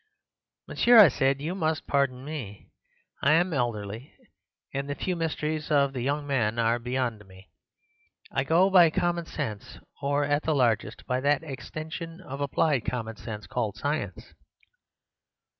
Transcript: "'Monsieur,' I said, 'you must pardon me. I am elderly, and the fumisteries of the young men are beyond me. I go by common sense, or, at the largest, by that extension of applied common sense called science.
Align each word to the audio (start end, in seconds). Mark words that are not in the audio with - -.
"'Monsieur,' 0.67 0.97
I 0.97 1.09
said, 1.09 1.39
'you 1.41 1.53
must 1.53 1.85
pardon 1.85 2.25
me. 2.25 2.71
I 3.21 3.33
am 3.33 3.53
elderly, 3.53 4.11
and 4.73 4.89
the 4.89 4.95
fumisteries 4.95 5.69
of 5.69 5.93
the 5.93 6.01
young 6.01 6.25
men 6.25 6.57
are 6.57 6.79
beyond 6.79 7.23
me. 7.27 7.51
I 8.31 8.43
go 8.43 8.71
by 8.71 8.89
common 8.89 9.27
sense, 9.27 9.77
or, 10.01 10.25
at 10.25 10.41
the 10.41 10.55
largest, 10.55 11.05
by 11.05 11.19
that 11.21 11.43
extension 11.43 12.19
of 12.19 12.41
applied 12.41 12.83
common 12.83 13.17
sense 13.17 13.45
called 13.45 13.77
science. 13.77 14.33